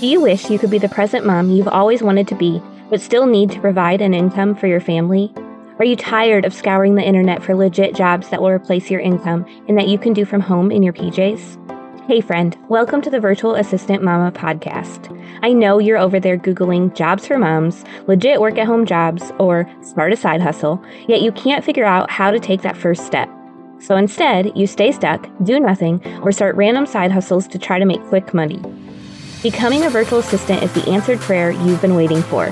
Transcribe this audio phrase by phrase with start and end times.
[0.00, 3.00] Do you wish you could be the present mom you've always wanted to be, but
[3.00, 5.32] still need to provide an income for your family?
[5.78, 9.46] Are you tired of scouring the internet for legit jobs that will replace your income
[9.68, 12.06] and that you can do from home in your PJs?
[12.08, 15.16] Hey, friend, welcome to the Virtual Assistant Mama podcast.
[15.42, 19.70] I know you're over there Googling jobs for moms, legit work at home jobs, or
[19.80, 23.30] start a side hustle, yet you can't figure out how to take that first step.
[23.78, 27.86] So instead, you stay stuck, do nothing, or start random side hustles to try to
[27.86, 28.60] make quick money.
[29.44, 32.50] Becoming a virtual assistant is the answered prayer you've been waiting for.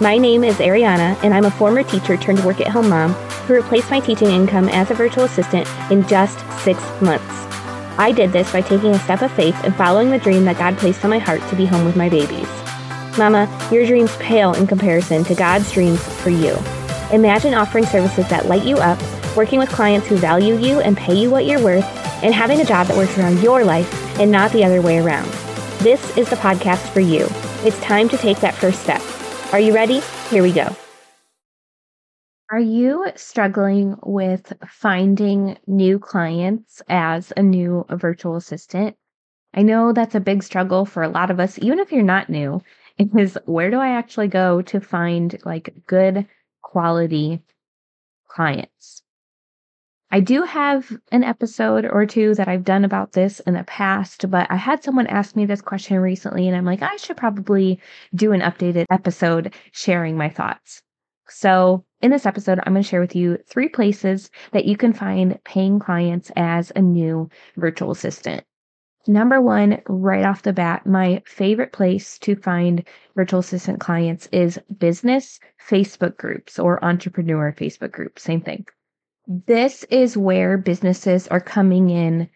[0.00, 3.12] My name is Arianna, and I'm a former teacher turned work at home mom
[3.48, 7.26] who replaced my teaching income as a virtual assistant in just six months.
[7.98, 10.78] I did this by taking a step of faith and following the dream that God
[10.78, 12.46] placed on my heart to be home with my babies.
[13.18, 16.56] Mama, your dreams pale in comparison to God's dreams for you.
[17.10, 19.02] Imagine offering services that light you up,
[19.36, 21.84] working with clients who value you and pay you what you're worth,
[22.22, 25.28] and having a job that works around your life and not the other way around.
[25.80, 27.28] This is the podcast for you.
[27.64, 29.00] It's time to take that first step.
[29.52, 30.00] Are you ready?
[30.28, 30.74] Here we go.
[32.50, 38.96] Are you struggling with finding new clients as a new virtual assistant?
[39.54, 42.28] I know that's a big struggle for a lot of us, even if you're not
[42.28, 42.60] new,
[42.98, 46.26] is where do I actually go to find like good
[46.60, 47.40] quality
[48.26, 49.02] clients?
[50.10, 54.30] I do have an episode or two that I've done about this in the past,
[54.30, 57.78] but I had someone ask me this question recently, and I'm like, I should probably
[58.14, 60.82] do an updated episode sharing my thoughts.
[61.28, 64.94] So, in this episode, I'm going to share with you three places that you can
[64.94, 67.28] find paying clients as a new
[67.58, 68.44] virtual assistant.
[69.06, 72.82] Number one, right off the bat, my favorite place to find
[73.14, 75.38] virtual assistant clients is business
[75.68, 78.22] Facebook groups or entrepreneur Facebook groups.
[78.22, 78.64] Same thing
[79.30, 82.30] this is where businesses are coming in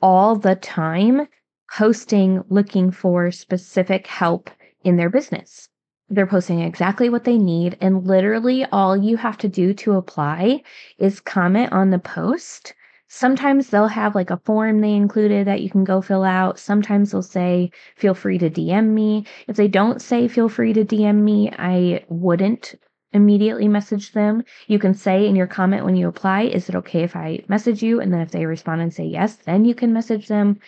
[0.00, 1.28] all the time,
[1.70, 4.48] posting, looking for specific help
[4.84, 5.68] in their business.
[6.08, 10.62] They're posting exactly what they need, and literally all you have to do to apply
[10.96, 12.72] is comment on the post.
[13.08, 16.58] Sometimes they'll have like a form they included that you can go fill out.
[16.58, 19.26] Sometimes they'll say, feel free to DM me.
[19.46, 22.76] If they don't say, feel free to DM me, I wouldn't
[23.12, 24.44] immediately message them.
[24.66, 27.82] You can say in your comment when you apply, is it okay if I message
[27.82, 28.00] you?
[28.00, 30.58] And then if they respond and say yes, then you can message them.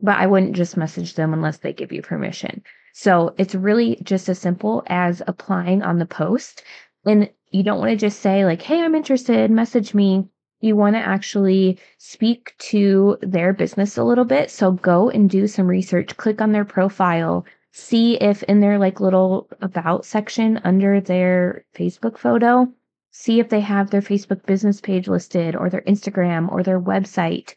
[0.00, 2.62] But I wouldn't just message them unless they give you permission.
[2.92, 6.62] So it's really just as simple as applying on the post.
[7.04, 10.28] And you don't want to just say, like, hey, I'm interested, message me.
[10.60, 14.50] You want to actually speak to their business a little bit.
[14.50, 17.44] So go and do some research, click on their profile,
[17.76, 22.72] see if in their like little about section under their Facebook photo,
[23.10, 27.52] see if they have their Facebook business page listed or their Instagram or their website.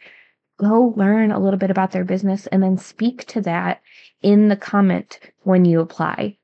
[0.59, 3.79] Go learn a little bit about their business and then speak to that
[4.23, 6.35] in the comment when you apply.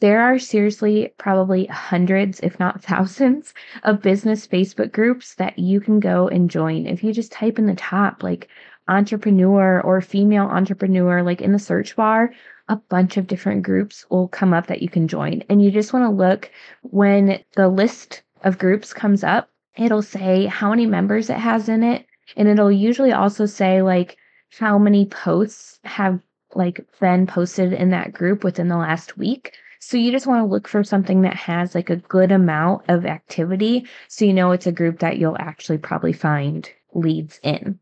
[0.00, 3.54] There are seriously probably hundreds, if not thousands,
[3.84, 6.86] of business Facebook groups that you can go and join.
[6.86, 8.48] If you just type in the top, like
[8.86, 12.34] entrepreneur or female entrepreneur, like in the search bar,
[12.68, 15.42] a bunch of different groups will come up that you can join.
[15.48, 16.50] And you just want to look
[16.82, 21.82] when the list of groups comes up, it'll say how many members it has in
[21.82, 22.06] it.
[22.36, 24.16] And it'll usually also say like
[24.58, 26.20] how many posts have
[26.54, 29.52] like been posted in that group within the last week.
[29.80, 33.04] So you just want to look for something that has like a good amount of
[33.04, 37.78] activity so you know it's a group that you'll actually probably find leads in.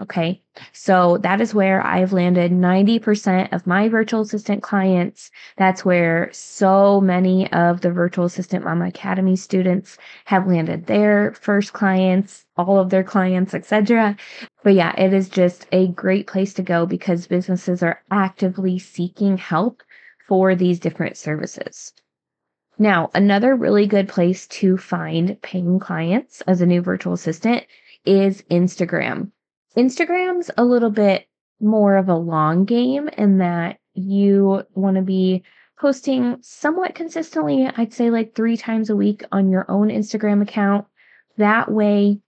[0.00, 0.40] Okay.
[0.72, 5.30] So that is where I've landed 90% of my virtual assistant clients.
[5.58, 11.74] That's where so many of the virtual assistant mama academy students have landed their first
[11.74, 14.16] clients, all of their clients, etc.
[14.64, 19.36] But yeah, it is just a great place to go because businesses are actively seeking
[19.36, 19.82] help
[20.26, 21.92] for these different services.
[22.78, 27.66] Now, another really good place to find paying clients as a new virtual assistant
[28.06, 29.32] is Instagram.
[29.80, 31.26] Instagram's a little bit
[31.58, 35.42] more of a long game in that you want to be
[35.78, 40.86] posting somewhat consistently, I'd say like three times a week on your own Instagram account.
[41.38, 42.20] That way,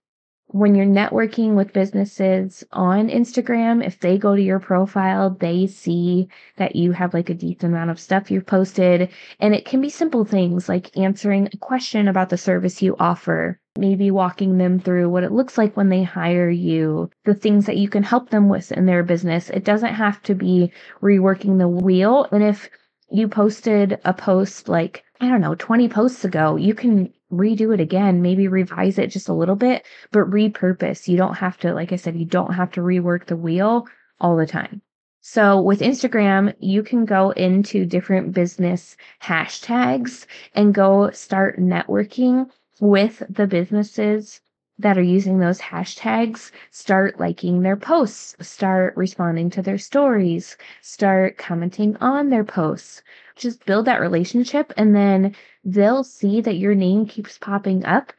[0.47, 6.29] when you're networking with businesses on Instagram, if they go to your profile, they see
[6.57, 9.11] that you have like a decent amount of stuff you've posted.
[9.39, 13.59] And it can be simple things like answering a question about the service you offer
[13.77, 17.77] maybe walking them through what it looks like when they hire you, the things that
[17.77, 19.49] you can help them with in their business.
[19.49, 20.71] It doesn't have to be
[21.01, 22.27] reworking the wheel.
[22.31, 22.69] And if
[23.09, 27.79] you posted a post like, I don't know, 20 posts ago, you can redo it
[27.79, 31.07] again, maybe revise it just a little bit, but repurpose.
[31.07, 33.87] You don't have to, like I said, you don't have to rework the wheel
[34.19, 34.81] all the time.
[35.21, 42.49] So with Instagram, you can go into different business hashtags and go start networking
[42.79, 44.41] with the businesses
[44.79, 46.51] that are using those hashtags.
[46.71, 53.03] Start liking their posts, start responding to their stories, start commenting on their posts.
[53.35, 58.13] Just build that relationship and then they'll see that your name keeps popping up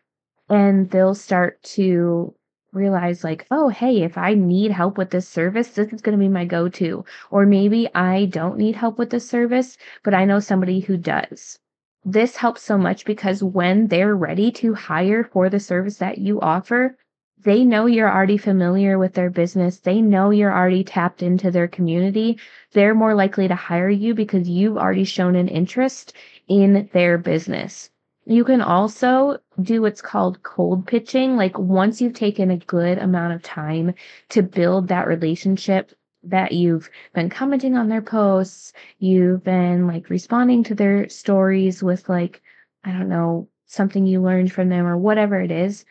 [0.49, 2.35] and they'll start to
[2.73, 6.23] realize like, oh, hey, if I need help with this service, this is going to
[6.23, 7.05] be my go-to.
[7.31, 11.59] Or maybe I don't need help with this service, but I know somebody who does.
[12.07, 16.39] This helps so much because when they're ready to hire for the service that you
[16.41, 16.99] offer,
[17.43, 19.79] they know you're already familiar with their business.
[19.79, 22.39] They know you're already tapped into their community.
[22.73, 26.15] They're more likely to hire you because you've already shown an interest
[26.47, 27.91] in their business.
[28.27, 31.37] You can also do what's called cold pitching.
[31.37, 33.95] Like once you've taken a good amount of time
[34.31, 35.93] to build that relationship
[36.27, 42.09] that you've been commenting on their posts, you've been like responding to their stories with
[42.09, 42.43] like,
[42.85, 45.85] I don't know, something you learned from them or whatever it is,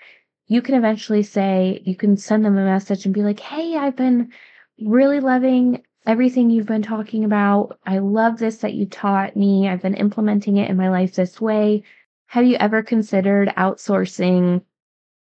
[0.48, 3.96] you can eventually say, you can send them a message and be like, Hey, I've
[3.96, 4.32] been
[4.80, 7.80] really loving everything you've been talking about.
[7.86, 9.70] I love this that you taught me.
[9.70, 11.84] I've been implementing it in my life this way.
[12.28, 14.64] Have you ever considered outsourcing,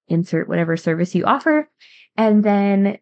[0.08, 1.68] insert whatever service you offer,
[2.16, 2.98] and then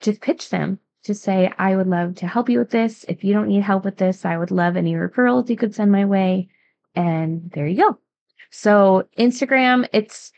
[0.00, 0.80] just pitch them?
[1.04, 3.04] Just say, I would love to help you with this.
[3.08, 5.90] If you don't need help with this, I would love any referrals you could send
[5.90, 6.48] my way.
[6.94, 7.98] And there you go.
[8.50, 10.32] So Instagram, it's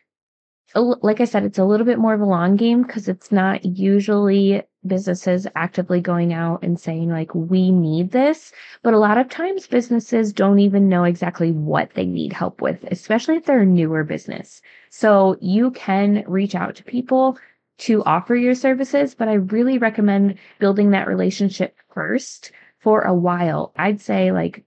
[0.75, 3.65] like I said, it's a little bit more of a long game because it's not
[3.65, 8.53] usually businesses actively going out and saying like we need this
[8.83, 12.85] but a lot of times businesses don't even know exactly what they need help with
[12.91, 14.61] especially if they're a newer business
[14.91, 17.39] so you can reach out to people
[17.79, 23.73] to offer your services but i really recommend building that relationship first for a while
[23.77, 24.65] i'd say like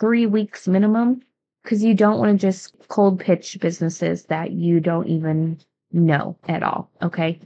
[0.00, 1.22] 3 weeks minimum
[1.62, 5.58] because you don't want to just cold pitch businesses that you don't even
[5.92, 7.40] know at all okay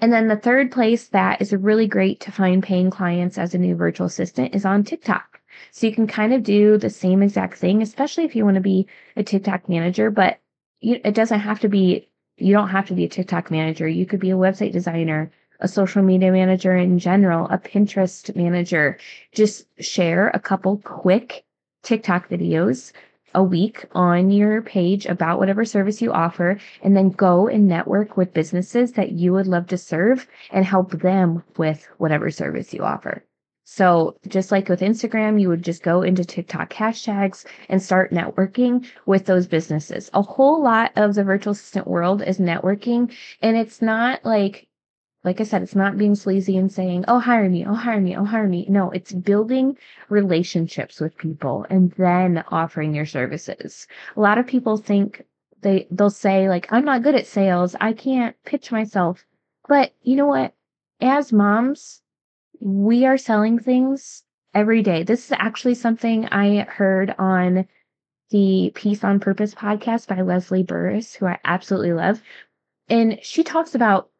[0.00, 3.58] and then the third place that is really great to find paying clients as a
[3.58, 5.40] new virtual assistant is on TikTok.
[5.72, 8.60] So you can kind of do the same exact thing, especially if you want to
[8.60, 10.38] be a TikTok manager, but
[10.80, 12.08] it doesn't have to be,
[12.40, 13.86] you don't have to be a TikTok manager.
[13.86, 18.98] You could be a website designer, a social media manager in general, a Pinterest manager.
[19.32, 21.44] Just share a couple quick
[21.82, 22.92] TikTok videos
[23.34, 28.16] a week on your page about whatever service you offer and then go and network
[28.16, 32.82] with businesses that you would love to serve and help them with whatever service you
[32.82, 33.24] offer.
[33.72, 38.84] So just like with Instagram, you would just go into TikTok hashtags and start networking
[39.06, 40.10] with those businesses.
[40.12, 44.66] A whole lot of the virtual assistant world is networking and it's not like
[45.22, 48.16] like I said, it's not being sleazy and saying, oh, hire me, oh, hire me,
[48.16, 48.66] oh, hire me.
[48.68, 49.78] No, it's building
[50.08, 53.86] relationships with people and then offering your services.
[54.16, 55.22] A lot of people think
[55.60, 57.76] they, they'll say like, I'm not good at sales.
[57.80, 59.24] I can't pitch myself.
[59.68, 60.54] But you know what?
[61.00, 62.02] As moms,
[62.60, 64.22] we are selling things
[64.54, 65.02] every day.
[65.02, 67.66] This is actually something I heard on
[68.30, 72.22] the Peace on Purpose podcast by Leslie Burris, who I absolutely love.
[72.88, 74.10] And she talks about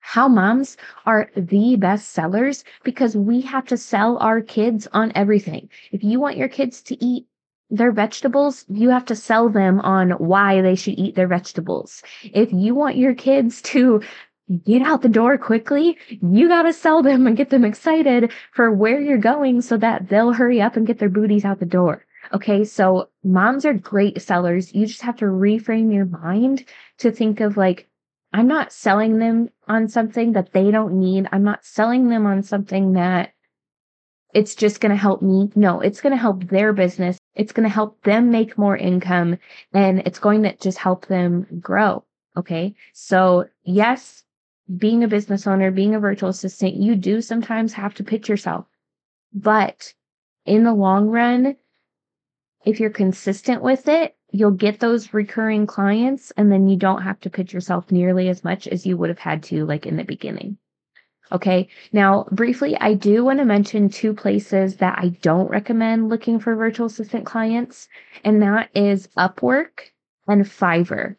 [0.00, 0.76] how moms
[1.06, 5.68] are the best sellers because we have to sell our kids on everything.
[5.92, 7.26] If you want your kids to eat
[7.70, 12.02] their vegetables, you have to sell them on why they should eat their vegetables.
[12.22, 14.02] If you want your kids to
[14.64, 18.72] get out the door quickly, you got to sell them and get them excited for
[18.72, 22.04] where you're going so that they'll hurry up and get their booties out the door.
[22.32, 24.74] Okay, so moms are great sellers.
[24.74, 26.64] You just have to reframe your mind
[26.98, 27.88] to think of like,
[28.32, 31.28] I'm not selling them on something that they don't need.
[31.32, 33.32] I'm not selling them on something that
[34.32, 35.50] it's just going to help me.
[35.54, 37.18] No, it's going to help their business.
[37.34, 39.38] It's going to help them make more income
[39.74, 42.04] and it's going to just help them grow.
[42.36, 42.74] Okay.
[42.94, 44.24] So yes,
[44.76, 48.66] being a business owner, being a virtual assistant, you do sometimes have to pitch yourself,
[49.32, 49.94] but
[50.44, 51.56] in the long run,
[52.64, 57.20] if you're consistent with it, you'll get those recurring clients and then you don't have
[57.20, 60.04] to pitch yourself nearly as much as you would have had to like in the
[60.04, 60.56] beginning.
[61.32, 61.68] Okay.
[61.92, 66.54] Now, briefly, I do want to mention two places that I don't recommend looking for
[66.54, 67.88] virtual assistant clients,
[68.22, 69.92] and that is Upwork
[70.28, 71.16] and Fiverr.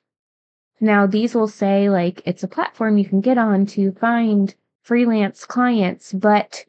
[0.83, 5.45] Now, these will say like it's a platform you can get on to find freelance
[5.45, 6.65] clients, but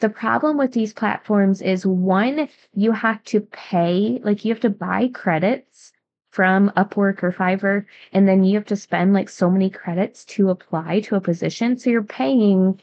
[0.00, 4.68] the problem with these platforms is one, you have to pay, like you have to
[4.68, 5.92] buy credits
[6.30, 10.50] from Upwork or Fiverr, and then you have to spend like so many credits to
[10.50, 11.78] apply to a position.
[11.78, 12.80] So you're paying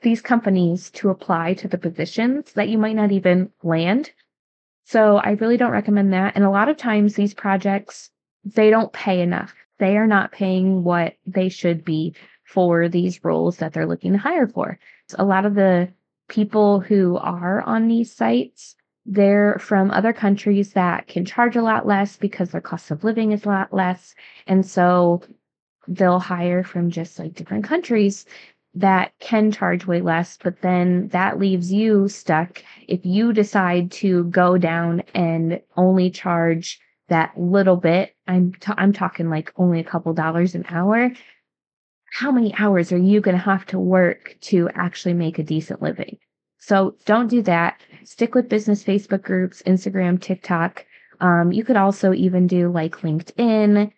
[0.00, 4.10] these companies to apply to the positions that you might not even land.
[4.84, 6.34] So I really don't recommend that.
[6.34, 8.10] And a lot of times these projects,
[8.42, 9.54] they don't pay enough.
[9.82, 14.18] They are not paying what they should be for these roles that they're looking to
[14.18, 14.78] hire for.
[15.18, 15.88] A lot of the
[16.28, 21.84] people who are on these sites, they're from other countries that can charge a lot
[21.84, 24.14] less because their cost of living is a lot less.
[24.46, 25.22] And so
[25.88, 28.24] they'll hire from just like different countries
[28.74, 32.62] that can charge way less, but then that leaves you stuck.
[32.86, 36.78] If you decide to go down and only charge
[37.08, 41.10] that little bit, I'm t- I'm talking like only a couple dollars an hour.
[42.12, 45.82] How many hours are you going to have to work to actually make a decent
[45.82, 46.18] living?
[46.58, 47.80] So don't do that.
[48.04, 50.84] Stick with business Facebook groups, Instagram, TikTok.
[51.20, 53.90] Um, you could also even do like LinkedIn.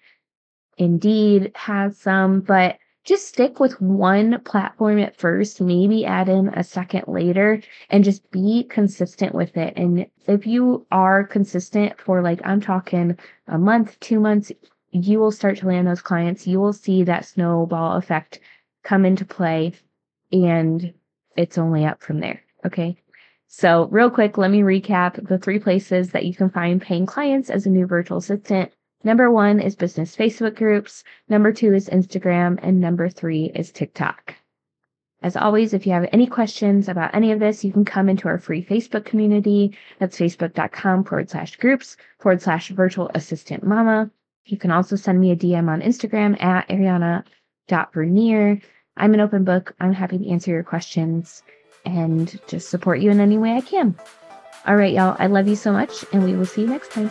[0.78, 6.64] Indeed has some, but just stick with one platform at first, maybe add in a
[6.64, 9.74] second later and just be consistent with it.
[9.76, 14.50] And if you are consistent for like, I'm talking a month, two months,
[14.90, 16.46] you will start to land those clients.
[16.46, 18.40] You will see that snowball effect
[18.84, 19.74] come into play
[20.32, 20.94] and
[21.36, 22.42] it's only up from there.
[22.64, 22.96] Okay.
[23.46, 27.50] So, real quick, let me recap the three places that you can find paying clients
[27.50, 28.72] as a new virtual assistant.
[29.04, 31.04] Number one is business Facebook groups.
[31.28, 32.58] Number two is Instagram.
[32.62, 34.34] And number three is TikTok.
[35.22, 38.28] As always, if you have any questions about any of this, you can come into
[38.28, 39.76] our free Facebook community.
[39.98, 44.10] That's facebook.com forward slash groups forward slash virtual assistant mama.
[44.44, 48.60] You can also send me a DM on Instagram at arianna.vernier.
[48.96, 49.74] I'm an open book.
[49.80, 51.42] I'm happy to answer your questions
[51.86, 53.96] and just support you in any way I can.
[54.66, 55.16] All right, y'all.
[55.18, 57.10] I love you so much, and we will see you next time.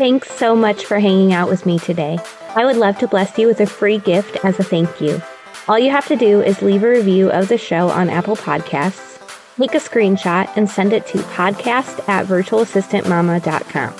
[0.00, 2.18] Thanks so much for hanging out with me today.
[2.56, 5.20] I would love to bless you with a free gift as a thank you.
[5.68, 9.18] All you have to do is leave a review of the show on Apple Podcasts,
[9.58, 13.94] take a screenshot, and send it to podcast at virtualassistantmama.com.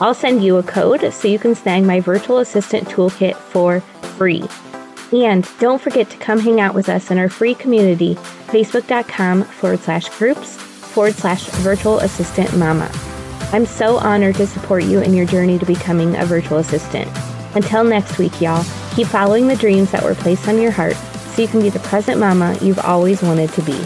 [0.00, 3.80] I'll send you a code so you can snag my virtual assistant toolkit for
[4.16, 4.42] free.
[5.12, 8.14] And don't forget to come hang out with us in our free community,
[8.46, 12.90] facebook.com forward slash groups forward slash virtual assistant mama.
[13.52, 17.08] I'm so honored to support you in your journey to becoming a virtual assistant.
[17.54, 21.42] Until next week, y'all, keep following the dreams that were placed on your heart so
[21.42, 23.78] you can be the present mama you've always wanted to be.